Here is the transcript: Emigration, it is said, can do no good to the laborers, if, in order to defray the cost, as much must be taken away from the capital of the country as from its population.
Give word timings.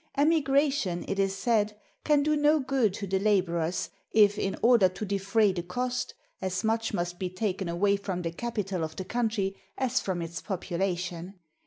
Emigration, 0.17 1.05
it 1.07 1.19
is 1.19 1.35
said, 1.35 1.77
can 2.03 2.23
do 2.23 2.35
no 2.35 2.59
good 2.59 2.91
to 2.91 3.05
the 3.05 3.19
laborers, 3.19 3.91
if, 4.11 4.39
in 4.39 4.55
order 4.63 4.89
to 4.89 5.05
defray 5.05 5.51
the 5.51 5.61
cost, 5.61 6.15
as 6.41 6.63
much 6.63 6.91
must 6.91 7.19
be 7.19 7.29
taken 7.29 7.69
away 7.69 7.95
from 7.95 8.23
the 8.23 8.31
capital 8.31 8.83
of 8.83 8.95
the 8.95 9.05
country 9.05 9.55
as 9.77 9.99
from 9.99 10.23
its 10.23 10.41
population. 10.41 11.35